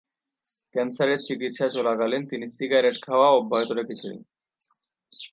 ক্যান্সারের 0.73 1.19
চিকিৎসা 1.27 1.67
চলাকালীন 1.69 2.23
তিনি 2.25 2.45
সিগারেট 2.47 2.97
খাওয়া 3.01 3.27
অব্যাহত 3.31 3.69
রেখেছিলেন। 3.71 4.19